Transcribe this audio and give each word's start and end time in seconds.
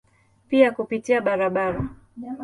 Pia 0.49 0.71
kupitia 0.71 1.21
barabara. 1.21 1.87